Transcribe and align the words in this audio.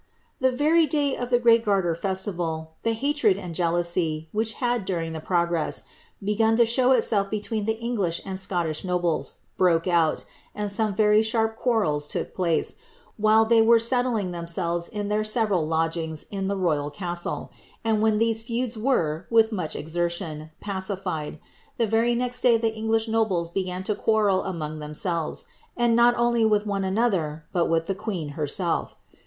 The 0.39 0.49
very 0.49 0.87
day 0.87 1.15
of 1.15 1.29
the 1.29 1.37
great 1.37 1.63
Garter 1.63 1.93
festival, 1.93 2.71
the 2.81 2.93
hatred 2.93 3.37
and 3.37 3.53
jealousy, 3.53 4.29
which 4.31 4.53
had, 4.53 4.83
during 4.83 5.13
the 5.13 5.19
progress, 5.19 5.83
begun 6.23 6.55
to 6.55 6.65
show 6.65 6.91
itself 6.91 7.29
between 7.29 7.65
the 7.65 7.77
Eng 7.79 7.93
lish 7.97 8.19
and 8.25 8.39
Scottish 8.39 8.83
nobles, 8.83 9.41
broke 9.57 9.85
out, 9.85 10.25
and 10.55 10.71
some 10.71 10.95
very 10.95 11.21
sharp 11.21 11.55
quarrels 11.55 12.07
took 12.07 12.33
place, 12.33 12.77
while 13.17 13.45
they 13.45 13.61
were 13.61 13.77
settling 13.77 14.31
themselves 14.31 14.89
in 14.89 15.07
their 15.07 15.23
several 15.23 15.67
lodgings 15.67 16.25
in 16.31 16.47
the 16.47 16.57
royal 16.57 16.89
castle; 16.89 17.51
and 17.83 18.01
when 18.01 18.17
these 18.17 18.41
feuds 18.41 18.75
were, 18.79 19.27
with 19.29 19.51
much 19.51 19.75
exertion, 19.75 20.49
paci 20.65 20.97
fied, 20.97 21.39
the 21.77 21.85
very 21.85 22.15
next 22.15 22.41
day 22.41 22.57
the 22.57 22.73
English 22.73 23.07
nobles 23.07 23.51
began 23.51 23.83
to 23.83 23.93
quarrel 23.93 24.45
among 24.45 24.79
them 24.79 24.95
selves, 24.95 25.45
and 25.77 25.95
not 25.95 26.15
only 26.17 26.43
with 26.43 26.65
one 26.65 26.83
another, 26.83 27.45
but 27.53 27.67
with 27.69 27.85
the 27.85 27.93
queen 27.93 28.29
herself. 28.29 28.95